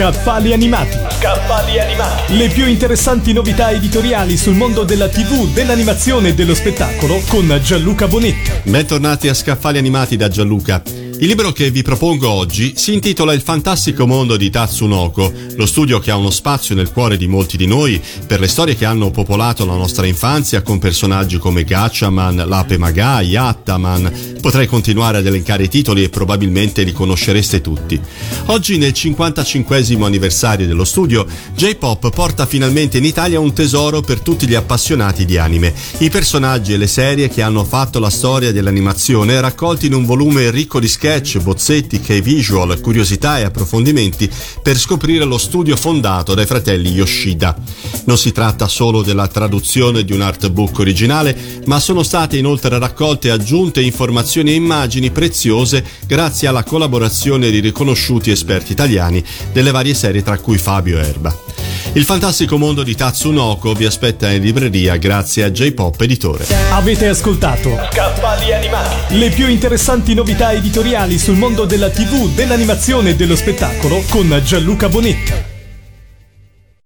[0.00, 0.96] Scaffali animati.
[1.10, 2.34] Scaffali animati.
[2.38, 8.08] Le più interessanti novità editoriali sul mondo della TV, dell'animazione e dello spettacolo con Gianluca
[8.08, 8.50] Bonetti.
[8.62, 10.82] Bentornati a Scaffali animati da Gianluca.
[11.20, 15.98] Il libro che vi propongo oggi si intitola Il fantastico mondo di Tatsunoko, lo studio
[15.98, 19.10] che ha uno spazio nel cuore di molti di noi per le storie che hanno
[19.10, 24.38] popolato la nostra infanzia con personaggi come Gatchaman, Lape Maga, Yattaman.
[24.40, 28.00] Potrei continuare ad elencare i titoli e probabilmente li conoscereste tutti.
[28.46, 34.46] Oggi nel 55 anniversario dello studio, J-Pop porta finalmente in Italia un tesoro per tutti
[34.46, 35.74] gli appassionati di anime.
[35.98, 40.50] I personaggi e le serie che hanno fatto la storia dell'animazione raccolti in un volume
[40.50, 44.28] ricco di sketch, bozzetti, key visual, curiosità e approfondimenti
[44.62, 47.54] per scoprire lo studio fondato dai fratelli Yoshida.
[48.06, 53.30] Non si tratta solo della traduzione di un artbook originale, ma sono state inoltre raccolte
[53.30, 60.22] aggiunte informazioni e immagini preziose grazie alla collaborazione di riconosciuti esperti italiani delle varie serie
[60.22, 61.36] tra cui Fabio Erba.
[61.94, 66.46] Il fantastico mondo di Tatsunoko vi aspetta in libreria grazie a J-Pop Editore.
[66.70, 69.18] Avete ascoltato Scaffali animati.
[69.18, 74.88] le più interessanti novità editoriali sul mondo della TV, dell'animazione e dello spettacolo con Gianluca
[74.88, 75.49] Bonetti.